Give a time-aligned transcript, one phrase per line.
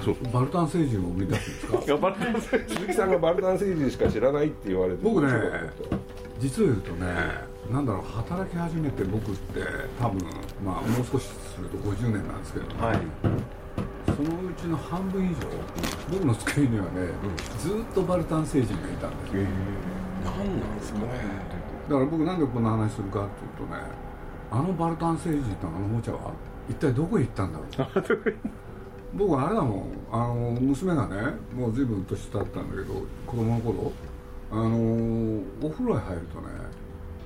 [0.00, 0.16] あそう。
[0.32, 1.96] バルタン星人を売り出すんですか？
[1.96, 5.32] バルタン鈴木さんがバルタン星人しか知らないって言われて僕ね
[6.38, 7.06] 実を言うとね
[7.70, 9.60] なんだろう働き始めて僕って
[10.00, 10.18] 多分
[10.64, 12.98] まあもう少しすると50年なんですけど、ねはい。
[14.06, 15.36] そのうちの半分以上
[16.10, 17.08] 僕の机にはね、
[17.58, 19.46] ずっとバルタン星人がいたんですよ、
[20.24, 21.06] 何なんですかね。
[21.88, 23.80] だから僕なんでこんな話するかっていうとね
[24.50, 26.32] あのバルタン星人とあのおもちゃは
[26.68, 28.36] 一体どこへ行ったんだろう
[29.14, 29.84] 僕あれだもん。
[30.12, 31.16] あの娘がね
[31.54, 32.94] もう随分年経ったんだけど
[33.26, 33.92] 子供の頃
[34.50, 36.48] あのお風呂へ入るとね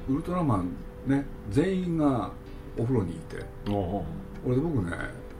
[0.08, 2.30] ウルトラマンね全員が
[2.78, 3.36] お風呂にいて。
[4.46, 4.92] 俺で僕ね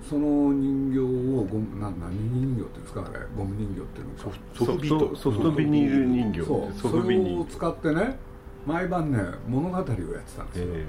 [0.09, 3.21] その人形をゴムな何人形っていうんですかあれ。
[3.37, 4.39] ゴム人形っていうのか。
[4.55, 5.17] ソフビート。
[5.17, 6.79] ソフトビニール人形そう。
[6.79, 8.19] ソそれを使ってね
[8.67, 9.19] 毎晩ね
[9.49, 10.87] 物語をやってたんですよ、え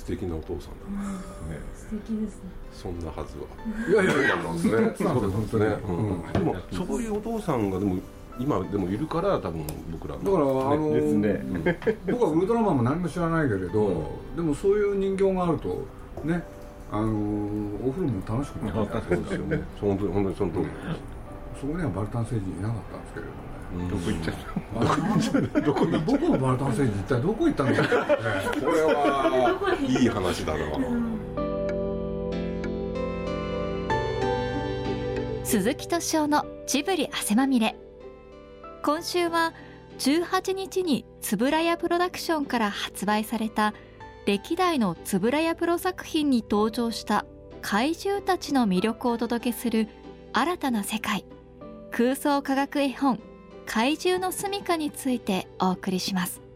[0.00, 1.20] 素敵なお父さんだな。
[1.74, 2.50] 素敵ですね。
[2.72, 3.44] そんなはずは。
[3.88, 4.72] いやいやいやそうなんですね。
[4.72, 5.66] やってたんですね。
[5.88, 6.32] うん。
[6.32, 7.96] でもそういうお父さんがでも
[8.38, 10.24] 今でもいるから多分僕らの。
[10.24, 11.44] だから、あのですね。
[12.10, 15.84] 僕はウルトラマンも何も知らないけれど、でもそういう人形があると
[16.24, 16.42] ね
[16.90, 17.08] あの
[17.86, 18.72] お風呂も楽しくなる。
[18.72, 19.62] じゃないそうですよね。
[19.80, 20.64] 本当に本当にその通り
[21.60, 23.50] そこにはバルタン星人いなかったんですけれどね。
[23.70, 24.34] どこ行っちゃっ
[25.54, 25.60] た？
[25.60, 25.98] どこ行った？
[26.00, 26.86] 僕のバルタン星人？
[26.86, 28.16] 一体どこ行ったんだろう、ね、
[28.54, 28.69] これは
[29.86, 31.10] いい話だな。
[35.44, 37.74] 鈴木敏夫のジブリ汗まみれ。
[38.84, 39.52] 今週は
[39.98, 43.74] 18日に円谷プロダクションから発売された
[44.26, 47.26] 歴代の円谷プロ作品に登場した
[47.62, 49.88] 怪獣たちの魅力をお届けする
[50.32, 51.24] 新たな世界。
[51.90, 53.20] 空想科学絵本
[53.66, 56.49] 怪獣の住処についてお送りします。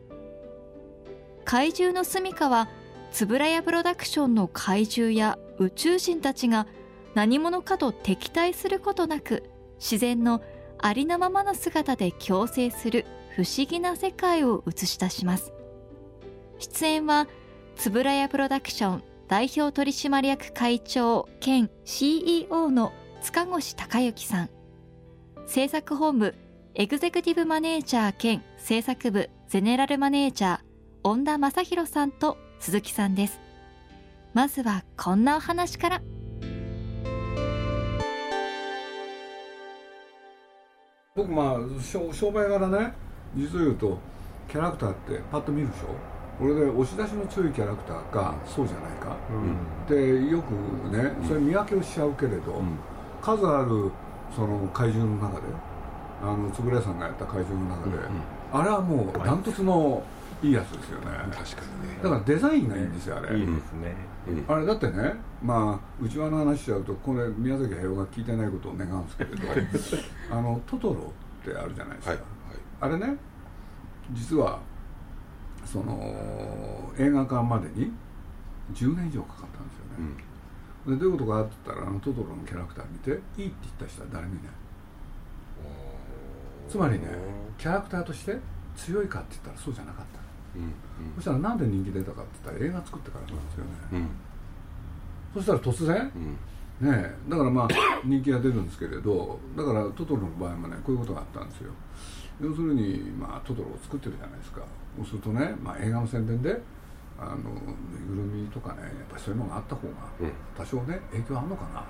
[1.45, 2.69] 怪獣の住処は
[3.13, 6.67] 円谷プロダクションの怪獣や宇宙人たちが
[7.15, 9.45] 何者かと敵対することなく
[9.79, 10.43] 自然の
[10.79, 15.53] ありのままの姿で共生する不思議な世界を映し出します。
[16.59, 17.29] 出演は
[17.77, 22.93] 円谷プロダクション代表取締役会長兼 CEO の
[23.23, 24.51] 塚越隆之さん。
[25.47, 26.35] 制作本部
[26.75, 30.74] エグゼクティブマネージャー兼制作部ゼネラルマネージャー
[31.07, 33.39] 恩田正宏さんと鈴木さんです。
[34.33, 36.01] まずはこんなお話から。
[41.15, 42.95] 僕まあ商商売柄ね。
[43.37, 43.99] 実を言うと
[44.49, 45.89] キャラクターってパッと見るでしょ。
[46.39, 49.15] これで押し出しの強いキャラクターかそうじゃないか、
[49.87, 50.55] でよく
[50.91, 52.63] ねそれ見分けをしちゃうけれど、
[53.21, 53.93] 数ある
[54.35, 55.43] その怪獣の中で
[56.23, 58.03] あの円谷さんがやった怪獣の中で、
[58.55, 60.03] あれはもうダントツの
[60.45, 61.07] いいやつですよね。
[61.07, 61.99] 確かにね。
[62.03, 63.95] だからデザインがいいんですよあれ、いいですね。
[64.49, 69.37] あれだってねまあ内輪の話しちゃうとこれ宮崎駿が聞いてないことを願うんですけれど
[70.31, 71.13] あのトトロ
[71.43, 72.21] ってあるじゃないですか、はい。
[72.21, 72.29] はい。
[72.81, 73.17] あれね
[74.13, 74.61] 実は
[75.65, 77.93] その映画化までに
[78.73, 84.53] 10年以上かかったんですよね、でどういうことかって言ったらあのトトロのキャラクター見ていいって言った人は誰もいない。
[86.69, 87.09] つまりね
[87.59, 88.37] キャラクターとして
[88.77, 90.19] 強いかって言ったらそうじゃなかった。
[90.19, 90.24] うん
[91.17, 94.07] そしたらなんで人気出たかって言ったら映画作ってからなんですよね、
[95.35, 96.13] そしたら突然？
[96.81, 96.89] うん。
[96.89, 97.15] ねえ。
[97.29, 97.69] だからまあ
[98.05, 101.71] 人気が出るんですけれどだからトトロの場合もねこういうことがあったんですよ。
[102.41, 104.61] 要するに、まあ、トトロを作ってるじゃないですか。
[104.97, 106.61] そうするとね、まあ、映画の宣伝で
[107.19, 110.33] あのぬいぐるみとかねやっぱりそういうのがあった方がうん。
[110.57, 111.85] 多少ね影響あるのかな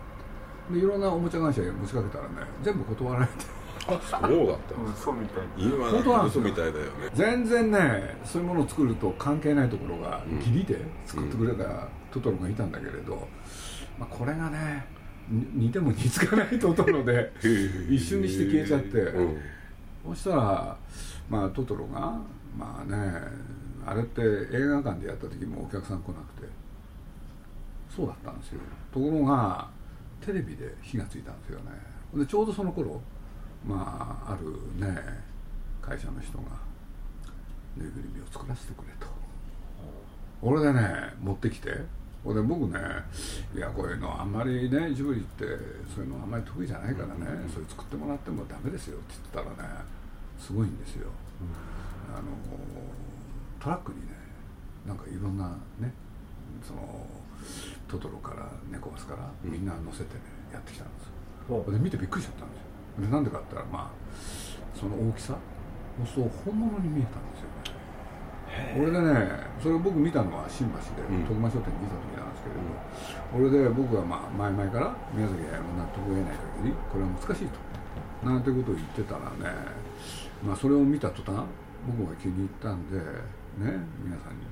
[0.70, 2.30] でいろんなおもちゃ会社に持ちかけたらね
[2.62, 3.32] 全部断られて
[3.86, 4.74] そうだった。
[4.92, 5.44] 嘘みたい。
[5.58, 6.90] 今本当なんですよ嘘みたいだよね。
[7.14, 13.28] 全然ねそういうものを作ると関係ないところがギリで作ってくれたトトロがいたんだけれど、
[13.98, 14.86] まあ、これがね
[15.28, 17.32] に似ても似つかないトトロで
[17.90, 20.14] 一瞬にして消えちゃって、うん。
[20.14, 20.76] そしたら、
[21.28, 22.00] まあ、トトロが
[22.56, 22.96] まあね
[23.86, 26.48] あれって映画館でやった時もお客さん来なくて
[27.94, 28.60] そうだったんですよ。
[28.92, 29.68] ところが
[30.24, 31.70] テレビで火がついたんですよね。
[32.14, 33.00] でちょうどその頃
[33.66, 34.96] まああるね
[35.80, 36.44] 会社の人が
[37.76, 39.06] ぬいぐるみを作らせてくれと。
[40.42, 41.70] 俺でね持ってきて
[42.24, 42.78] 俺僕ね
[43.54, 45.44] いやこういうのあんまりねジブリって
[45.94, 49.74] そういうのあんまり得意じゃないからね、それ作ってもらってもダメですよって言ったらね
[50.38, 51.08] すごいんですよ、
[52.14, 52.22] あの
[53.60, 54.14] トラックにね
[54.86, 55.92] なんかいろんなね
[56.66, 57.06] その
[57.88, 60.20] トトロから猫バスからみんな乗せてね
[60.52, 60.92] やってきたんで
[61.48, 62.64] すよ、で見てびっくりしちゃったんですよ。
[62.64, 63.90] でなんでかって言ったらまあ
[64.78, 65.32] その大きさ
[65.98, 67.54] もそう本物に見えたんですよね。
[68.78, 69.30] 俺でね
[69.60, 71.24] それを僕見たのは新橋でうん。
[71.24, 72.62] 徳間書店に見た時なんですけれど、
[73.34, 77.58] 俺で僕はまあ前々から宮崎駿の納得を得ない限りこれは難しいと。
[78.26, 79.54] なんてことを言ってたらね
[80.44, 81.44] まあそれを見た途端
[81.86, 83.02] 僕が気に入ったんでね
[84.02, 84.46] 皆さんに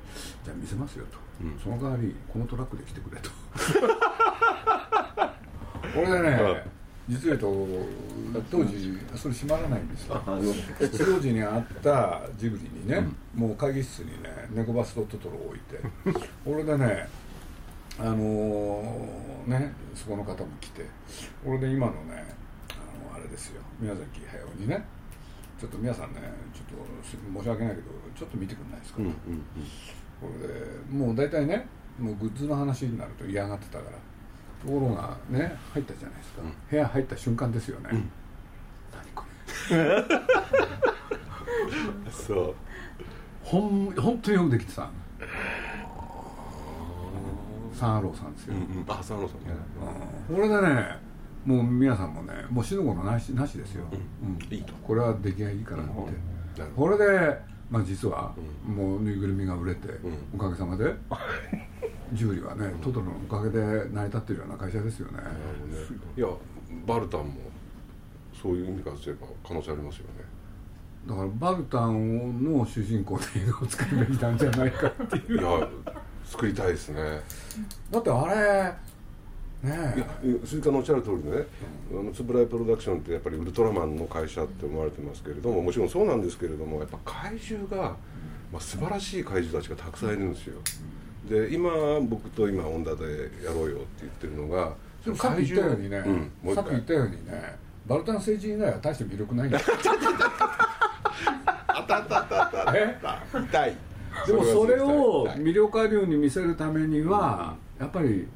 [0.44, 1.59] じゃあ見せますよと、うん。
[1.59, 3.31] その代わりこのトラックで来てくれと。
[5.97, 10.22] 俺でね、はい実を言うと当時それ閉まらないんですよ。
[10.81, 13.04] 吉祥寺にあったジブリにね、
[13.34, 15.81] もう会議室にね猫バスとトトロを置いて
[16.46, 17.08] 俺でね
[17.99, 20.87] あのーねそこの方も来て
[21.44, 22.25] 俺で今のね
[22.70, 24.84] あのあれですよ宮崎駿にね
[25.60, 26.20] ちょっと皆さんね
[26.55, 29.12] ちょっとす申し訳ないけどちょっと見てくれないですか、うんうん。
[30.20, 30.55] これで
[30.90, 31.66] もう大体ね
[31.98, 33.98] もうグッズの話になると嫌がってたから
[34.62, 36.53] ところがね入ったじゃないですか、うん。
[36.70, 38.11] 部屋入った瞬間ですよね、うん。
[38.93, 39.25] 何こ
[39.70, 39.76] れ。
[39.76, 39.81] う
[42.09, 42.55] んそう。
[43.43, 44.88] ほん本当によくできてた
[47.75, 48.85] サンアローさんですよ、うんうん。
[48.87, 49.47] あ佐野さんね。
[50.31, 50.37] うん。
[50.37, 50.97] これでね
[51.44, 53.85] もう皆さんもねもう死ぬことなしなしですよ、
[54.23, 54.38] うん。
[54.55, 54.73] いいと。
[54.75, 55.93] これは出来がいいからって、
[56.76, 57.37] これで、
[57.70, 58.32] まあ、実は、
[58.65, 59.93] もうぬいぐるみが売れて、ん。
[60.35, 60.85] おかげさまで
[62.12, 63.61] ジブリはね、トトロのおかげで
[63.91, 65.25] 成り立ってるような会社ですよね、ね。
[66.17, 66.29] いや
[66.87, 67.35] バルタンも
[68.41, 70.25] そういう意味からすれば可能性ありますよね。
[71.06, 75.41] だからバルタンの主人公で映画を作るべきなんじゃないかっていう。
[75.41, 75.69] いや
[76.25, 77.20] 作りたいですね。
[77.91, 81.44] だってあれねいや鈴鹿のおっしゃる通りね、
[81.93, 87.97] あの円谷プロダクションってやっぱりウルトラマンの会社って思われてますけれどももちろんそうなんですけれどもやっぱ怪獣が、
[88.53, 90.58] まあ、素晴らしい怪獣たちがたくさんいるんですよ
[91.28, 91.70] で今
[92.00, 93.04] 僕と今ホンダで
[93.44, 94.72] やろうよって言ってるのが
[95.04, 95.96] でもさっき言ったようにね、
[96.44, 99.64] うんさっき言ったようにねバルタン星人以外は大して魅力ないんだよ。
[101.66, 102.76] あったあったあったあった。
[102.76, 102.98] え？
[103.40, 103.76] 痛い。
[104.26, 108.28] でもそれを魅力あるように見せるためにはやっぱり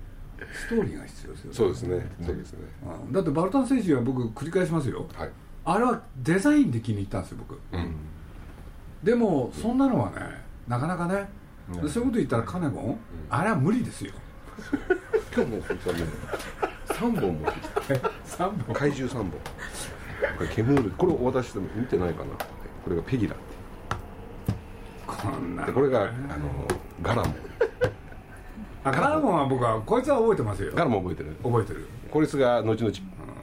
[0.53, 2.07] ストーリーが必要ですよそうですね。
[2.25, 2.59] そうですね。
[3.07, 3.13] うん。
[3.13, 5.07] だってバルタン星人は僕繰り返しますよ。
[5.15, 5.31] はい。
[5.65, 7.61] あれはデザインで気に入ったんですよ僕。
[7.73, 7.95] うん。
[9.03, 10.17] でもそんなのはね
[10.67, 11.27] なかなかね、で
[11.73, 12.99] そういうこと言ったらカネゴン、
[13.29, 14.13] あれは無理ですよ。
[15.35, 16.05] 今日も本当に。
[16.89, 17.69] 3本持ってき
[17.99, 18.45] た。
[18.45, 18.75] 3本？
[18.75, 19.31] 怪獣3本。
[19.31, 22.31] これケムールこれお渡ししても見てないかな。
[22.85, 23.45] これがペギラって。
[25.07, 25.67] こんな。
[25.67, 26.13] でこれがあの
[27.03, 27.35] ガラモン。
[28.85, 30.73] あガラモンは僕はこいつは覚えてますよ。
[30.75, 31.37] ガラモン覚えてる。
[31.43, 31.89] 覚えてる。
[32.11, 32.95] こいつが後々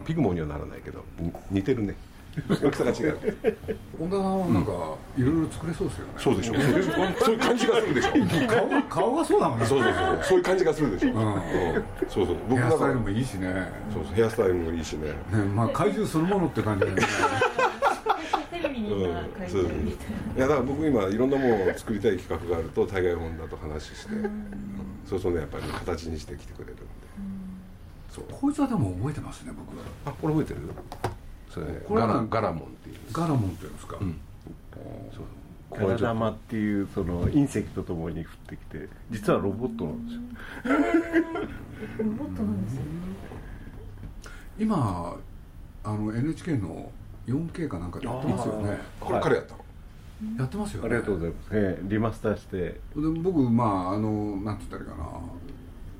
[0.05, 1.95] ピグモンにはならないけどに似てるね
[2.50, 3.18] 大きさが違う。
[4.00, 4.71] 本田さんはなんか
[5.18, 6.63] いろいろ作れそうですよね、そうでしょそう
[7.19, 8.12] そういう感じがするでしょ
[8.47, 10.19] 顔顔がそうだもんねそうそうそう。
[10.24, 11.41] そういう感じがするでしょ、んうん。
[12.09, 13.71] そうそう僕ヘアスタイルだからもいいしね。
[13.94, 15.07] そうそうヘアスタイルもいいしね。
[15.09, 15.15] ね
[15.53, 17.03] まあ怪獣そのものって感じだよね。
[17.03, 17.07] う
[19.47, 20.07] 獣みたい
[20.38, 24.45] いやだから僕今いろんなものを作りたい企画があると大概本田と話して、うん。
[25.07, 26.81] そうするとねやっぱり形にしてきてくれるんで、
[28.09, 28.25] そう。
[28.31, 29.77] こいつはでも覚えてますね僕
[30.09, 30.62] あこれ覚えてる？
[31.53, 33.13] それねこれはガラガラモンっていうんです。
[33.13, 34.19] ガラモンっていうんですか、うん。
[35.13, 35.23] そう。
[35.77, 40.21] カラダマっていうその隕石とともに降ってきて実はロボットなんですよ。
[40.71, 41.39] な
[41.97, 42.81] ロボットなんですよ
[44.59, 45.15] 今
[45.83, 46.91] あの NHK の
[47.27, 48.77] 4K かなんかでやってますよね。
[49.00, 49.59] これ彼やったの、
[50.38, 50.88] やってますよね。
[50.88, 52.57] ありがとうございます、ええリマスターして。
[52.57, 55.03] で僕まああのなんて言ったらいいか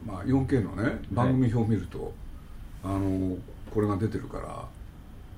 [0.08, 2.14] な、まあ、4K のね番組表を見ると、
[2.84, 3.38] あの
[3.74, 4.66] これが出てるから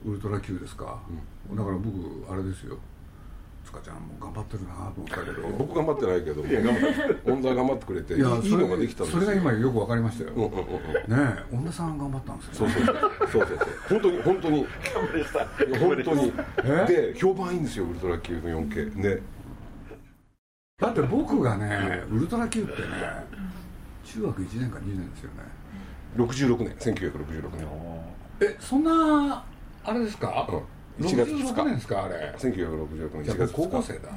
[0.05, 1.01] ウルトラ Q ですか、
[1.51, 2.77] だから僕あれですよ。
[3.65, 5.47] 塚ちゃんも頑張ってるなと思ったけど。
[5.57, 6.43] 僕頑張ってないけど
[7.25, 9.23] 本田頑張ってくれていいいやいいのができたんですよ。
[9.23, 10.61] それが今よく分かりましたよ、うんうんうんうん。
[10.61, 10.75] ね
[11.09, 12.53] え本田さん頑張ったんですよ。
[12.53, 12.95] そうそうそう。
[13.31, 13.57] そうそう
[13.89, 14.65] 本当に本当に。
[15.79, 16.33] 本当に。
[16.63, 19.21] えで評判いいんですよウルトラ級の 4K ね。
[20.77, 22.77] だって僕がねウルトラ Q ってね
[24.03, 25.37] 中学1年か2年ですよね。
[26.15, 26.75] 66年。
[26.75, 27.67] 1966年。
[28.41, 29.43] えそんな
[29.85, 30.47] あれですか、
[30.99, 31.05] うん。
[31.05, 32.03] 1月2 66年日ですか？
[32.03, 32.35] あれ。
[32.37, 33.53] 1966年1月じゃあ僕2日。
[33.53, 34.09] 高校生だ。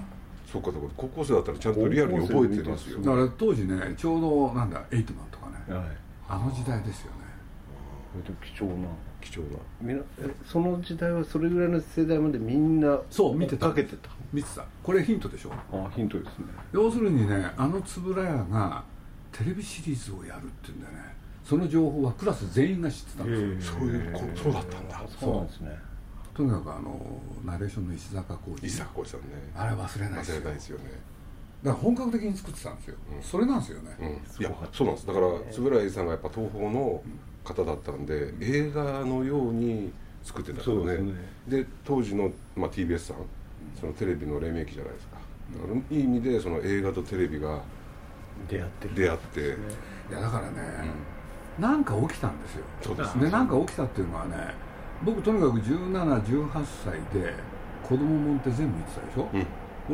[0.51, 0.89] そうかそうか。
[0.97, 5.75] 高校生だったらちゃんとリアルに覚えてますよだから当時ねちょうどなんだエイトマンとかね。
[5.77, 5.97] はい。
[6.29, 7.19] あの時代ですよね。
[8.43, 8.89] 貴重な。
[9.21, 9.59] 貴重な。
[9.83, 13.69] みなえその時代はそれぐらいの世代までみんなそう見てた。
[13.69, 14.09] かけてた。
[14.33, 14.65] 見てた。
[14.83, 15.53] これヒントでしょ？
[15.73, 16.47] あヒントですね。
[16.73, 18.85] 要するにねあの円谷が
[19.33, 21.15] テレビシリーズをやるっていうんだよね
[21.49, 23.69] その情報はクラス全員が知ってたんです。
[23.69, 25.02] よそういうこそうだったんだ。
[25.19, 25.78] そうなんですね。
[26.35, 27.00] とにかくあの
[27.43, 28.67] ナレーションの石坂浩二。
[28.67, 29.26] 伊坂浩司さんね。
[29.57, 30.85] あれ忘れないです忘よれないですよね。
[31.62, 33.23] だから本格的に作ってたんですよ、うん。
[33.23, 34.09] それなんですよね、うん。
[34.09, 35.07] いやそうなんです。
[35.07, 37.02] だから円谷さんがやっぱ東宝の
[37.43, 39.90] 方だったんで映画のように
[40.23, 40.85] 作ってたからね。
[40.85, 41.14] ですね。
[41.49, 43.17] で当時の、まあ、TBS さん
[43.81, 45.17] そのテレビの黎明期じゃないですか。
[45.90, 47.62] いい意味でその映画とテレビが
[48.50, 48.95] 出会ってる。
[48.95, 49.45] 出会って、い
[50.12, 50.61] やだからね、
[51.59, 52.65] なんか起きたんですよ。
[52.83, 54.55] そうですでなんか起きたっていうのはね
[55.05, 57.35] 僕とにかく1718歳で
[57.83, 59.47] 子供もんって全部見てたでしょ、うん。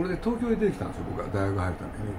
[0.02, 2.14] 俺で東京へ出てきたんですよ僕は大学入るために、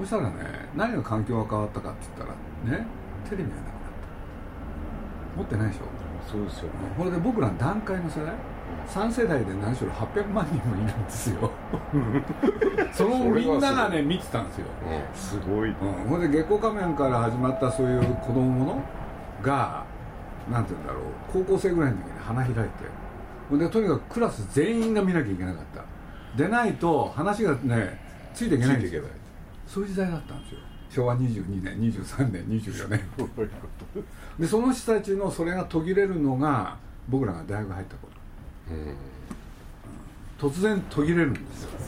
[0.00, 0.34] そしたらね
[0.76, 2.34] 何が環境が変わったかって言った
[2.72, 2.86] らね
[3.28, 3.72] テレビがなくなっ
[5.34, 5.36] た。
[5.36, 5.80] 持ってないでしょ？
[6.30, 6.70] そうですよね。
[6.96, 8.34] これで僕らの段階の世代？
[8.88, 11.50] 3世代で何しろ800万人もいるんですよ。
[12.92, 15.70] そのみんながね見てたんですよ、うんすごい。
[15.70, 15.74] うん、
[16.08, 18.82] ほんで月光仮面から始まったそういう子供もの
[19.42, 19.84] が
[20.50, 21.02] なんて言うんだろう。
[21.32, 22.62] 高校生ぐらいの時に花開いて。
[23.50, 25.84] ほんでとにかくクラス全員が見なきゃいけなかった。
[26.36, 27.98] でないと話がね
[28.34, 29.02] ついていけないんですよ。
[29.02, 29.10] ついていけない。
[29.66, 30.60] そういう時代だったんですよ。
[30.88, 33.00] 昭和22年23年24年。
[34.38, 36.76] でその人たちのそれが途切れるのが
[37.08, 38.10] 僕らが大学入った頃。
[38.10, 38.15] うん
[40.38, 41.86] 突然途切れるんですよ、うん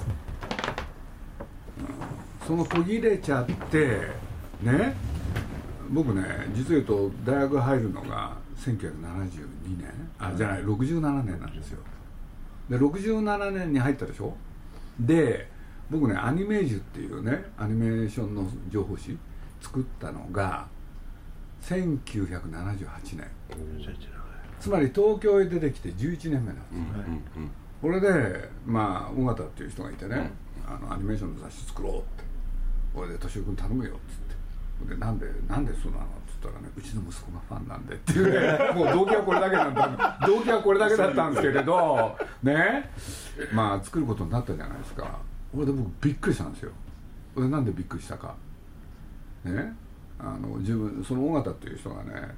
[2.47, 4.09] その途切れちゃって
[4.63, 4.95] ね
[5.91, 6.23] 僕ね
[6.55, 9.93] 実を言うと大学入るのが1972年。
[10.19, 11.79] あじゃない67年なんですよ。
[12.71, 14.35] で67年に入ったでしょ？
[14.99, 15.47] で
[15.91, 19.17] 僕ねアニメージュっていうねアニメーションの情報誌
[19.61, 20.67] 作ったのが
[21.63, 23.27] 1978年
[24.61, 27.51] つまり東京へ出てきて11年目なんですうんうん
[27.81, 30.33] これでまあ尾形っていう人がいてね、
[30.67, 32.25] あのアニメーションの雑誌作ろうって。
[32.95, 34.15] これで敏夫君頼むよっつ
[34.85, 34.95] って。
[34.95, 38.75] でなんでなんでそうなのっつったらねうちの息子がファンなんでっていうね。
[38.75, 42.91] もう動機はこれだけなんだ動機はこれだけだったんですけれどね。
[43.53, 45.19] まあ作ることになったじゃないですか。
[45.53, 46.73] これで僕びっくりしたんですよ。
[47.35, 48.35] これなんでびっくりしたか。
[49.45, 49.73] ね。
[50.19, 52.35] あの自分その尾形っていう人がね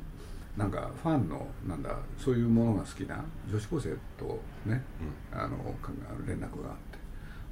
[0.56, 4.82] なんかファンのなんだそういうものが好きな女子高生とね、
[5.32, 5.92] あのか
[6.26, 6.98] 連絡があって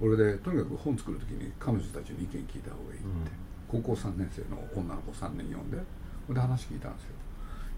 [0.00, 3.30] 俺でとにかく本作る時に彼女たちに意見聞いた方がいいって、
[3.68, 5.78] 高校3年生の女の子3人呼んで
[6.26, 7.10] それで話聞いたんですよ。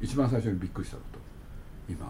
[0.00, 1.18] 一番最初にびっくりしたこと。
[1.88, 2.06] 今、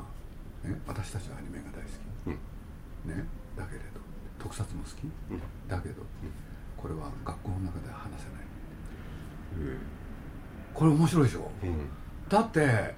[0.65, 1.89] ね、私たちはアニメが大好
[2.25, 3.25] き、ね、
[3.57, 4.01] だけれど。
[4.41, 4.95] 特撮も好き、
[5.69, 6.03] だけど、
[6.79, 9.77] これは学校の中では話せない。
[10.73, 11.91] これ面白いでしょ、うん
[12.31, 12.95] だって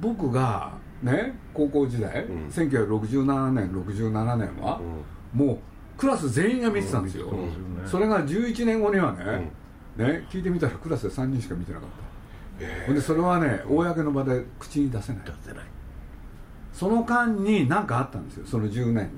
[0.00, 2.48] 僕がね高校時代、うん。
[2.48, 4.80] 1967年67年は、
[5.34, 5.58] もう
[5.98, 7.38] クラス全員が見てたんですよ、うん。
[7.40, 9.50] うんそれが11年後にはね,、
[9.96, 11.88] ね聞いてみたらクラスで3人しか見てなかっ
[12.60, 15.22] た、ほんでそれはね公の場で口に出せない。
[15.24, 15.64] 出せない。
[16.72, 19.10] その間に何かあったんですよその10年に。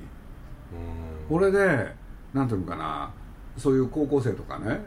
[1.28, 1.94] これで
[2.32, 3.12] なんていうのかな
[3.56, 4.80] そういう高校生とかね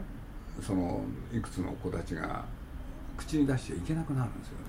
[0.60, 1.02] その
[1.32, 2.44] いくつの子たちが
[3.16, 4.64] 口に出しちゃいけなくなるんですよね。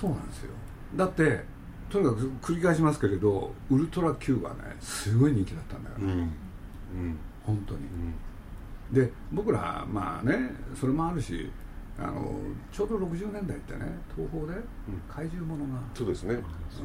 [0.00, 0.50] そうなんですよ。
[0.96, 1.44] だって
[1.88, 6.10] とにかく繰り返しますけれどウルトラ Q はねすごい人気だったんだから、うん。
[6.10, 7.18] うん。
[7.44, 7.80] 本当に。
[7.80, 8.94] うん。
[8.94, 11.50] で僕らまあねそれもあるし
[11.98, 12.32] あの
[12.72, 13.80] ちょうど60年代ってね
[14.16, 14.60] 東宝で
[15.08, 16.38] 怪獣ものが、そうですね。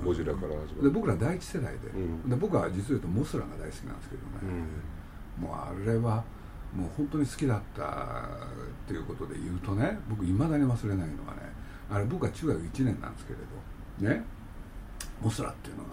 [0.04, 2.30] ゴジラから始まるで僕ら第一世代で,、うん。
[2.30, 4.60] で僕は実を言うとモスラが大好きなんですけどうね、
[5.40, 5.42] ん。
[5.42, 6.24] もうあれは
[6.76, 7.88] もう本当に好きだったっ
[8.88, 11.42] ていうことで言うとね僕いまだに忘れないのはね
[11.90, 13.40] あれ僕は中学1年なんですけれ
[14.04, 14.24] どね
[15.22, 15.90] モスラっていうのが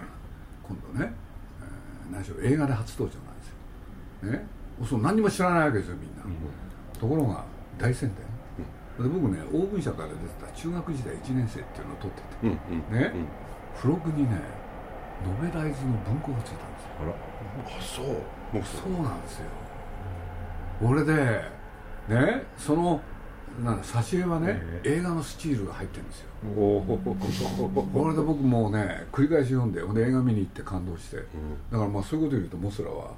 [0.67, 1.13] 今度ね、
[1.61, 4.33] えー何しろ映画で初登場なんですよ。
[4.33, 4.47] ね
[4.89, 6.25] そう何にも知らないわけですよみんな、
[6.99, 7.45] ところが
[7.79, 8.11] 大宣
[8.99, 13.27] 伝、で僕ね大分社から出てた中学時代1年生っていうのを撮っててうんうんね、うん。
[13.77, 14.41] 付録にね
[15.25, 17.15] ノベライズの文庫がついたんですよ。
[17.65, 18.07] あそう。
[18.57, 18.65] もう。
[18.65, 19.47] そうなんですよ
[20.81, 21.15] 俺で
[22.09, 23.01] ねその
[23.63, 26.27] なんだ挿絵はね、映画のスチールが入ってるんですよ。
[26.43, 31.23] これで僕もうね繰り返し読んでで映画見に行って感動して、だ
[31.77, 33.13] からまあそういうこと言うとモスラは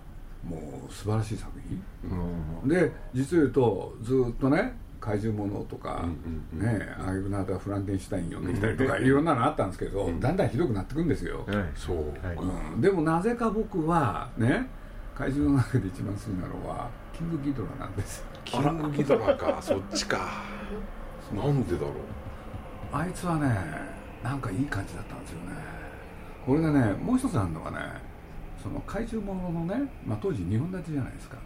[0.44, 6.04] もう素晴らしい作品、で実を言うとずっとね怪獣ものとか、
[6.52, 11.46] うんねああいうなたフランケンシュタイン読んできたりとかいろんなのあったんですけど、だんだんひどくなってくんですよ、
[11.76, 12.80] そう。
[12.82, 14.68] でもなぜか僕はね
[15.16, 18.18] 怪獣の中で一番好きなのはキングギドラなんです。
[18.18, 19.58] よキングギドラか。
[19.62, 20.42] そっちか。
[21.32, 21.92] なんでだろう。
[22.92, 23.56] あいつはね
[24.22, 25.52] なんかいい感じだったんですよね。
[26.44, 27.78] これでねもう一つあるのがね
[28.60, 31.36] その怪獣もののね、まあ、当時2本立てじゃないですか。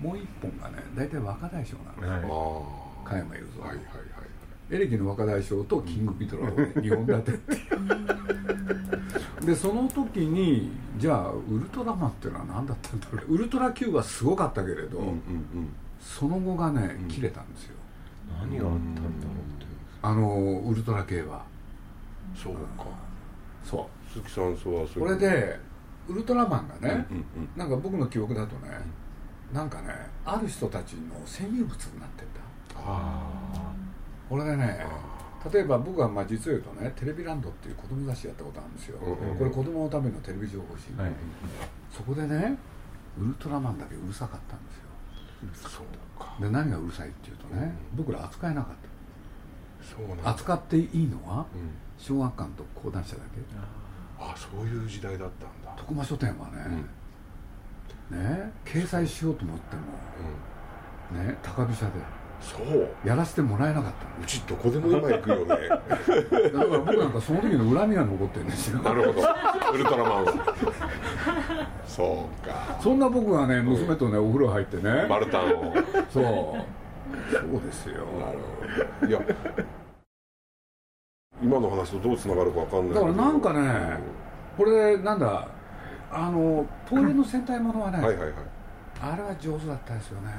[0.00, 2.22] もう一本がね大体若大将なんですよ、はい。
[2.24, 4.31] あ加山雄三、あはいはいはい
[4.72, 7.56] エレキの若大将とキングギドラを2本立てってい
[9.42, 9.46] う。
[9.46, 13.34] でその時にじゃあウルトラマンっていうのは何だったんだろう。
[13.34, 15.22] ウルトラ Q はすごかったけれど、うんうん
[16.00, 17.76] その後がね切れたんですよ、
[18.40, 19.10] 何があったんだろうっ
[19.60, 19.66] て
[20.02, 21.44] あのウルトラ系は。
[22.34, 22.86] そうか。
[23.64, 25.60] そ鈴木さんそうはそれで
[26.08, 27.24] ウルトラマンがね、うんうん
[27.56, 28.70] なんか僕の記憶だとね
[29.52, 29.88] なんかね
[30.24, 32.24] ある人たちの占有物になって
[32.74, 32.80] た。
[32.80, 33.22] あ
[34.32, 34.80] これでね
[35.52, 41.12] 例えば僕はまあ実を言うとねテレビランドっていう子供雑誌やったことあるんですよ、これ子供のためのテレビ情報誌、はい。
[41.90, 42.56] そこでね
[43.18, 45.66] ウルトラマンだけうるさかったんですよ。
[45.66, 46.34] あそうか。
[46.40, 50.30] で何がうるさいっていうとね、僕ら扱えなかった。
[50.30, 51.70] 扱っていいのはうん。
[51.98, 53.40] 小学館と講談社だけ。
[54.18, 55.74] あそういう時代だったんだ。
[55.76, 56.48] 徳間書店は
[58.10, 59.76] ね、ね掲載しようと思って
[61.12, 61.18] うん。
[61.18, 62.90] もね高飛車でそう。
[63.04, 65.44] やらせてもらえなかったうちどこでも今行くよね。
[65.46, 68.82] のだから僕なんかその時の恨みが残ってるんですよ。
[68.82, 69.28] なるほど。
[69.72, 70.32] ウルトラマンは。
[71.86, 72.78] そうか。
[72.80, 75.06] そんな僕がね娘とねお風呂入ってね。
[75.08, 75.74] バルタンを。
[76.12, 76.24] そう。
[77.30, 77.94] そうですよ。
[77.94, 78.38] なる
[79.00, 79.08] ほど。
[79.08, 79.20] いや。
[81.42, 82.94] 今の話とどうつながるかわかんない。
[82.94, 83.98] だからなんかね
[84.56, 85.48] これなんだ
[86.10, 88.34] あの東映の戦隊ものはね、はいはいはい。
[89.04, 90.30] あれは上手だったですよね、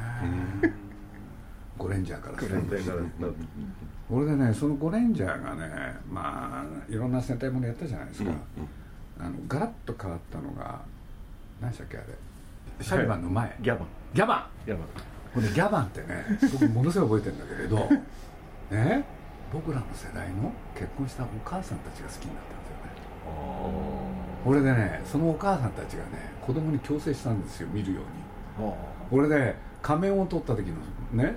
[1.77, 2.75] ゴレンジャーからすると
[4.09, 8.31] これでねそのゴレンジャーがねまあいろんな戦隊ものやったじゃないですか、
[9.19, 10.81] あのガラッと変わったのが
[11.61, 12.07] 何でしたっけあれ。
[12.81, 13.87] シャリバンの前、ギャバン。
[14.13, 14.65] ギャバン。
[14.65, 14.87] ギャバン。
[15.33, 17.77] これギャバンってね僕ものすごい覚えてるんだけれど
[18.75, 19.03] ね
[19.51, 23.73] 僕らの世代の結婚したお母さんたちが好きになったんですよね。
[24.43, 28.73] これでねそのお母さんたちがね子供に強制したんですよ見るように。
[29.09, 30.75] これで仮面を取った時の
[31.13, 31.35] ね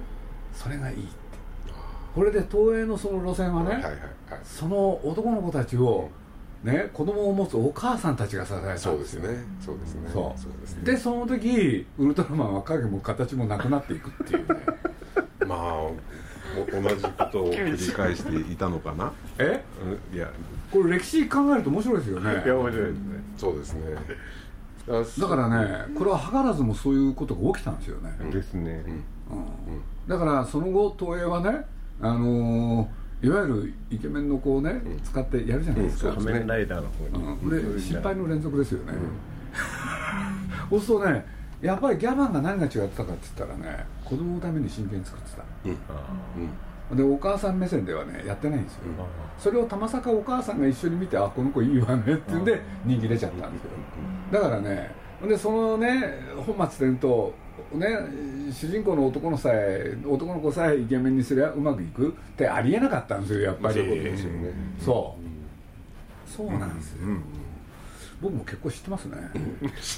[0.56, 1.26] それがいいって。
[2.14, 4.00] これで東映のその路線はね、はいはいはい。
[4.42, 6.08] その男の子たちを
[6.64, 8.92] ね子供を持つお母さんたちが支えたんですよ。
[8.92, 9.44] そうですね。
[9.60, 10.10] そうですね。
[10.12, 10.60] そう。
[10.60, 10.82] ですね。
[10.84, 14.60] でその時ウルトラマンは影も形もなくなっていくっていうね。
[15.46, 15.94] まあお
[16.70, 19.12] 同じことを繰り返していたのかな。
[19.38, 19.62] え？
[20.10, 20.30] うんいや。
[20.72, 22.42] これ歴史考えると面白いですよね。
[22.44, 23.24] いや面白いですね。
[23.36, 23.80] そうですね。
[25.18, 28.84] だからねこれは図らずもそういうことが起きたんですよね、ですね。
[29.30, 31.64] うんだからその後東映はね
[32.00, 37.80] あのーいわゆるイケメンの子をね、使ってやるじゃないですか、仮面ライダーの方に。
[37.80, 38.92] 失敗の連続ですよね、
[40.68, 41.26] そうするとね
[41.62, 46.94] やっぱりギャバンが何が違ってたかって言ったらね子供のために真剣に作ってた。
[46.94, 48.82] でお母さん目線ではねやってないんですよ。
[49.38, 53.64] それをたまさかお母さんが一緒に見てあこの子いいわねって言うんで人気出ちゃったんです
[54.30, 54.90] けどだからね
[55.26, 57.30] でそのね本末転倒
[57.74, 63.74] ね主人公の男のさえ男の子さえイケメンにすりゃうまくいくってありえなかったんですよやっぱり。
[63.74, 64.50] そうですよね。
[64.84, 66.30] そう。
[66.30, 66.98] そうなんですよ。
[68.20, 69.16] 僕も結構知ってますね。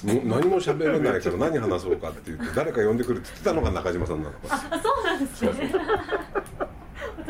[0.24, 4.32] 何も喋れないから何話そうかって言って誰か呼んでくるって言ってたのが中島さんなの。
[4.48, 5.72] あそうなんですね。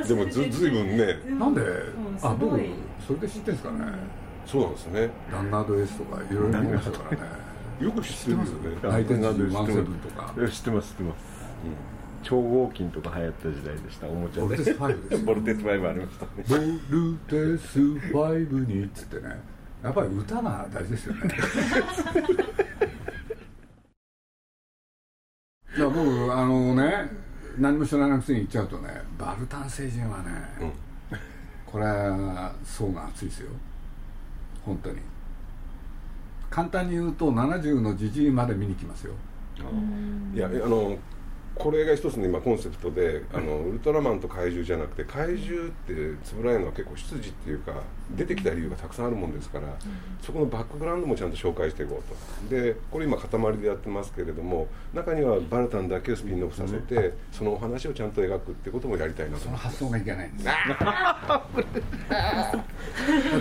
[0.08, 1.18] でもずずいぶんね。
[1.38, 1.60] なんで？
[1.60, 1.64] う
[2.14, 2.58] んすあ僕
[3.06, 3.78] それで知ってんですかね。
[4.46, 5.10] そうなんですね。
[5.30, 7.47] ランナード S とかいろいろ見ましたからね
[7.80, 8.48] よく知ってるよね。
[8.82, 11.38] 大天なんで神マンセブンとか知ってます知ってます。
[12.22, 14.42] 超合金とか流行った時代でしたおもちゃで。
[14.42, 16.30] ボルテス5ですよボルテス5ありましたね。
[16.48, 19.40] ボルテス5にっつってね。
[19.82, 21.20] やっぱり歌が大事ですよね。
[25.76, 26.00] いや僕
[26.34, 27.08] あのね
[27.58, 30.32] 何も知らなくせに言っちゃうとねバルタン星人はね、
[31.64, 33.50] これは層が厚いですよ。
[34.64, 34.96] 本当に
[36.50, 39.14] 簡単に言うと70のじじいまで見に来ますよ。
[40.34, 40.96] いやあの
[41.58, 47.72] これが一つの今コンセプトであのウルトラマンと怪獣じゃなくて怪獣って円谷のは結構出自っていうか
[48.16, 49.66] 出てきた理由がたくさんあるもんですから、
[50.22, 52.54] そこのバックグラウンドもちゃんと紹介していこうと。
[52.54, 60.46] でこれ今塊でやってますけれども中にはバルタンだけをスピンオフさせて、そのお話をちゃんと描くってこともやりたいなとその発想がいけないんです。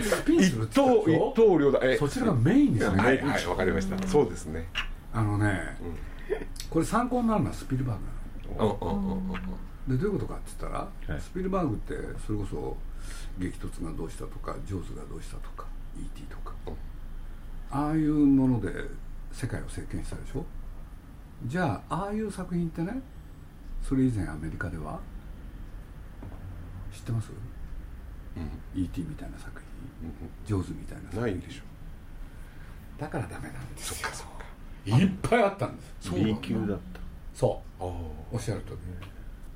[0.10, 1.32] スピンするって言ったでしょ？
[1.36, 4.68] 刀両だえそちらがメインですよね、はいはいわかりました、そうですね。
[5.14, 5.78] あのね、
[6.70, 8.06] これ参考になるのはスピルバーグ
[8.58, 8.78] なの。
[8.82, 9.34] うんうんうんうん
[9.88, 11.22] でどういうことかって言ったら、はい。
[11.22, 11.94] スピルバーグって
[12.26, 12.76] それこそ
[13.40, 15.66] 激突がどうしたとかジョーズがどうしたとか
[15.98, 16.24] E.T.
[16.24, 16.54] とか、
[17.72, 18.70] ああいうもので
[19.32, 20.44] 世界を席巻したでしょ？
[21.46, 23.02] じゃあああいう作品ってね
[23.82, 25.00] それ以前アメリカでは
[26.94, 27.32] 知ってます、
[28.76, 29.02] E.T.
[29.08, 29.62] みたいな作
[30.02, 30.12] 品、
[30.46, 31.62] ジョーズみたいな作品ないんでしょ。
[33.00, 34.10] だからダメなんですよ
[34.88, 36.12] いっぱいあったんです。
[36.14, 37.00] B 級だった。
[37.34, 37.84] そう。
[37.84, 38.80] おっしゃるとり。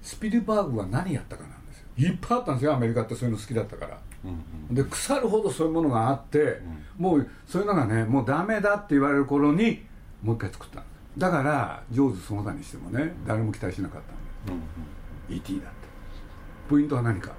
[0.02, 1.86] スピルバーグは何やったかなんですよ。
[1.98, 4.00] いっぱいあったんですよアメリカってそういうの好きだったから、
[4.72, 6.62] で腐るほどそういうものがあって、
[6.98, 9.84] もうそういうのがねもうダメだって言われる頃に
[10.22, 14.02] もう一回作ったんですだからジョーズその他にしてもね誰も期待しなかっ
[14.48, 14.63] たんで、
[15.36, 15.62] E.T.
[15.62, 15.76] だって。
[16.70, 17.32] ポイントは何か。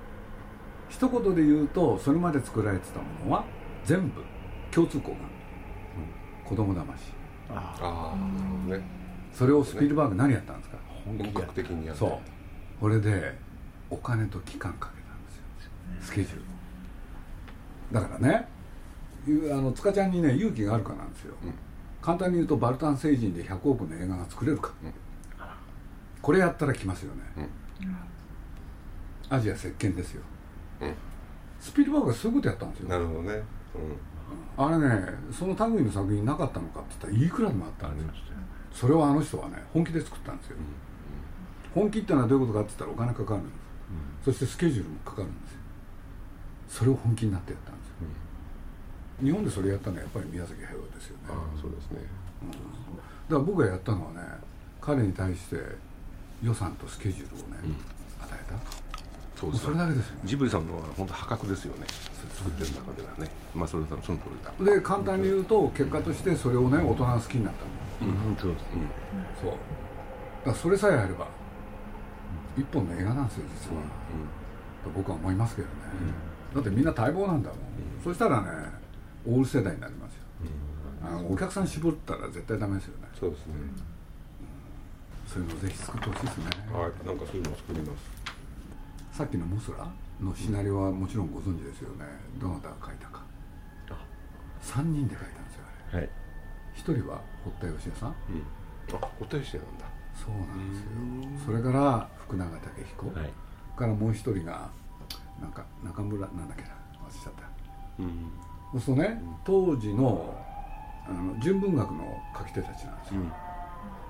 [0.89, 3.45] 一言で言うとそれまで作られてたものは
[3.85, 4.23] 全部
[4.71, 5.27] 共通項がある。
[6.45, 7.13] 子供騙し
[7.51, 8.85] あああなるほどね。
[9.33, 10.77] それをスピルバーグ何やったんですか？
[11.05, 12.01] 本格的にやって。
[12.01, 12.19] そう。
[12.81, 13.37] これで
[13.91, 15.43] お金と期間かけたんですよ。
[16.01, 16.43] スケジュール
[17.93, 18.49] だからね
[19.53, 21.55] あの塚ちゃんにね勇気があるかなんですよ、うん。
[22.01, 24.93] 簡単に言うとバルタン星人で100億の映画が作れるか、うん。
[26.21, 27.23] これやったら来ますよね、
[29.31, 29.37] うん。
[29.37, 30.23] アジア席巻ですよ、
[30.81, 30.95] うん。
[31.61, 32.89] スピルバーグがそういうことやったんですよ。
[32.89, 33.43] なるほどね
[34.57, 38.13] あれねその類の作品なかったのかって言ったらいくらでもあったんですよ。
[38.73, 40.57] それをあの人はね本気で作ったんですよ、
[41.75, 43.51] 本気ってのはどういうことかって言ったらお金かかるんで
[44.23, 45.59] す、そしてスケジュールもかかるんですよ。
[46.69, 47.95] それを本気になってやったんですよ、
[49.23, 51.23] 日本でそれやったのはやっぱり宮崎駿ですよね。
[51.61, 52.01] そうですね。
[53.29, 54.21] だから僕がやったのはね
[54.81, 55.57] 彼に対して
[56.43, 57.59] 予算とスケジュールをね、
[58.21, 58.55] 与えた
[59.43, 60.15] そうもうそれだけです。
[60.25, 61.87] ジブリさんのは本当破格ですよね。
[62.37, 63.29] 作ってる中ではね。
[63.55, 64.73] まあそれさんその通りだ。
[64.73, 68.63] で簡単に言うと結果としてそれをね大人が好きになったんだうんそうです。
[68.63, 68.69] ね
[69.43, 69.53] そう。
[70.47, 71.27] だそれさえあれば
[72.57, 73.83] 一本の映画なんですよ実は、
[74.85, 75.75] と僕は思いますけどね、
[76.55, 77.59] だってみんな待望なんだもん、
[78.05, 78.49] そしたらね
[79.27, 80.21] オール世代になりますよ、
[81.03, 83.09] あのお客さん絞ったら絶対ダメですよね。
[83.19, 83.55] そうですね。
[85.27, 87.07] そういうのぜひ作ってほしいですね、はい。
[87.07, 88.22] なんかそういうのを作ります
[89.13, 89.87] さっきのモスラ
[90.25, 92.07] のシナリオはもちろんご存知ですよね。
[92.41, 93.23] どなたが書いたか。
[94.63, 95.99] 3人で書いたんですよあれ。
[95.99, 96.11] はい。
[96.77, 98.09] 1人は堀田芳恵さん。
[98.09, 98.97] うん。
[98.97, 99.85] あお大してなんだ。
[100.15, 100.89] そうなんですよ。
[101.45, 103.31] それから福永武彦、はい。
[103.77, 104.71] からもう一人が
[105.43, 106.69] なんか中村なんだっけな。
[107.05, 108.03] 忘れちゃった。
[108.03, 108.33] うん。
[108.73, 110.35] そうするとね当時の
[111.07, 113.21] あの純文学の書き手たちなんですよ、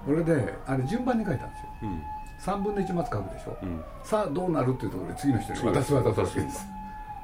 [0.06, 1.68] これであれ順番に書いたんですよ。
[1.82, 2.02] うん
[2.44, 3.82] 3分の1まず書くでしょ、うん。
[4.02, 6.66] さあどうなるっていうところで次の人に渡す渡すわけです。
[6.66, 6.70] あ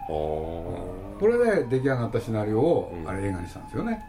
[0.06, 3.08] あこれで出来上がったシナリオをうん。
[3.08, 4.04] あれ映画にしたんですよね、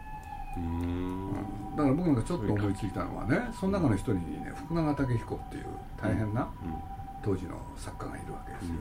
[0.56, 1.32] うん。
[1.76, 5.66] だから僕なんかちょっと思いついたのはねその中の一人にね福永武彦っていう
[6.00, 6.74] 大変なうん。
[7.22, 8.74] 当時の作家がいるわけですよ、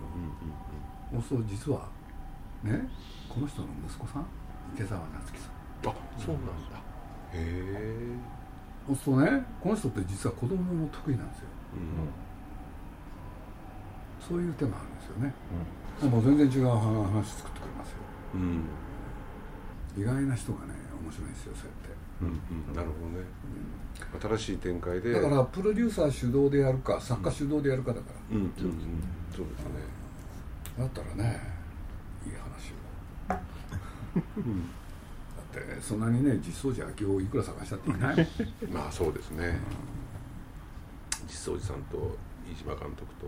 [1.12, 1.90] うんそう実は
[2.64, 2.88] ね
[3.28, 4.26] この人の息子さん
[4.76, 5.92] 池澤夏樹さん。
[5.92, 6.78] あそうなんだ。
[7.34, 11.48] へえそうねこの人って実は子供も得意なんですよ
[14.28, 15.34] そういう手もあるんですよね、
[16.12, 17.98] もう全然違う話作ってくれますよ。
[18.36, 18.42] うん。
[18.42, 18.62] うん
[19.98, 21.90] 意外な人がね面白いんですよそうやって。
[22.22, 22.26] う
[22.72, 23.26] んなるほどね。
[24.38, 25.12] 新しい展開で。
[25.14, 28.52] だからプロデューサー主導でやるか作家主導でやるかだから、うんうんうん。
[29.36, 29.72] そうですね。
[30.78, 31.42] だったらね
[32.26, 32.76] いい話を。
[33.30, 33.40] だっ
[35.52, 38.28] てそんなにね実相寺明夫をいくら探したっていない
[38.72, 39.48] まあそうですね。
[39.48, 39.54] 実
[41.40, 42.18] 相寺さんと
[42.52, 43.28] 飯島監督と。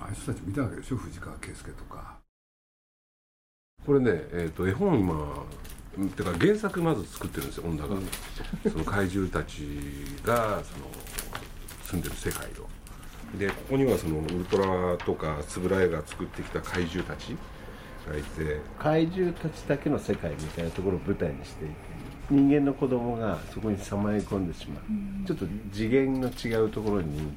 [0.00, 2.18] ああいう人たち見たわけでしょ藤川圭介とか。
[3.84, 5.46] これね、えー、と絵本今
[5.98, 7.96] うんてか原作まず作ってるんですよ恩田が、
[8.70, 9.62] その怪獣たち
[10.24, 10.86] がその
[11.84, 12.68] 住んでる世界を。
[13.38, 17.36] でここにはそのウルトラとか円谷が作ってきた怪獣たち
[18.08, 18.60] がいて。
[18.78, 21.74] 怪獣たちだけの世界みたいなところを舞台にしていて
[22.30, 27.32] 人間の子供がそこにさまよい込んでしまう、ちょっと次元の違うところに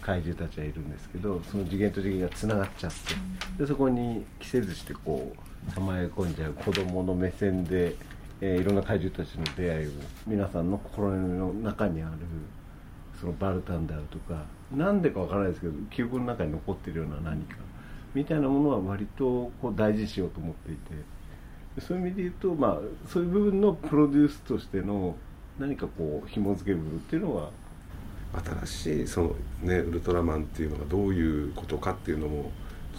[0.00, 5.32] 怪獣たちはいるんですけどその次元と次元がつながっちゃってでそこに着せずしてこ
[5.68, 7.94] うさまよい込んじゃう子供の目線で、
[8.40, 9.90] えーいろんな怪獣たちの出会いを
[10.26, 12.12] 皆さんの心の中にある
[13.18, 14.42] そのバルタンであるとか
[14.74, 17.56] なんでかわからないですけど記憶の中に残ってるような何か
[18.12, 20.94] みたいなものは割とこう大事にしようと思っていて。
[20.94, 21.13] で
[21.80, 25.16] そういう意味で言うと、まあ、そういう部分のプロデュースとしての
[25.58, 27.50] 何かこう紐付け部分っていうのは
[28.66, 32.50] 新しいそのねウルトラマンっていうのがどういうことかっていうのも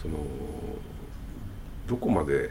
[0.02, 0.18] その
[1.88, 2.50] どこまで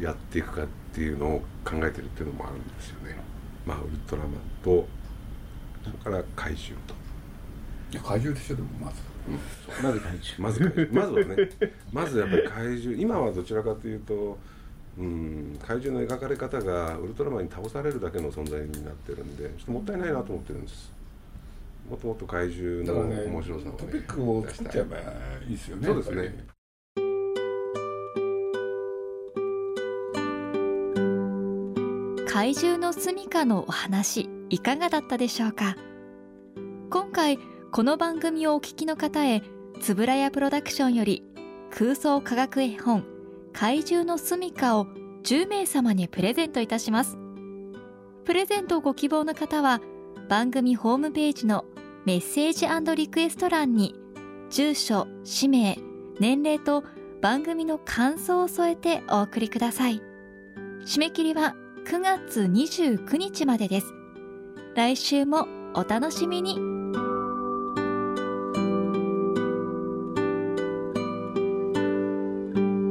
[0.00, 3.16] やっていくかっていうのを考えてるっていうのもあるんですよね。
[3.66, 4.86] まあウルトラマンと
[5.84, 6.94] それから怪獣と。
[7.90, 9.02] いや怪獣でしょでもまず。
[9.82, 10.48] なぜ怪獣。
[10.48, 11.00] まず怪獣。
[11.00, 11.48] まずはね
[11.92, 13.00] まずやっぱり怪獣。
[13.00, 14.38] 今はどちらかというと、
[14.98, 20.92] うん、怪獣の描かれ方がウルトラマンに倒されるだけの存在になってるんでちょっともったいないなと思ってるんです。
[21.88, 24.96] もっともっと怪獣の面白さを、ね、トピックを作っちゃえば
[25.48, 26.46] いいですよねそうですね。
[32.26, 35.76] 怪獣の住処のお話いかがだったでしょうか？
[36.90, 37.38] 今回
[37.72, 39.42] この番組をお聞きの方へ
[39.80, 41.24] つぶらやプロダクションより
[41.70, 43.04] 空想科学絵本
[43.58, 44.86] 怪獣の住処を
[45.24, 47.18] 10名様にプレゼントいたします。
[48.24, 49.80] プレゼントをご希望の方は
[50.28, 51.64] 番組ホームページの
[52.04, 53.96] メッセージリクエスト欄に
[54.48, 55.76] 住所氏名
[56.20, 56.84] 年齢と
[57.20, 60.00] 番組の感想を添えてお送りください。
[60.86, 63.92] 締め切りは9月29日までです。
[64.76, 66.77] 来週もお楽しみに。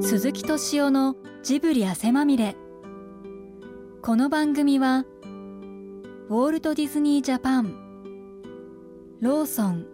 [0.10, 2.56] 鈴木敏夫のジブリ汗まみれ
[4.02, 5.04] この番組は
[6.30, 7.76] ウォールト・ディズニー・ジャパン
[9.20, 9.86] ローソン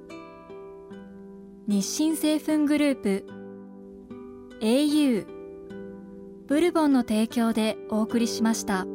[1.67, 3.25] 日清製粉グループ
[4.61, 5.25] au
[6.45, 8.85] ブルボンの提供でお送りしました。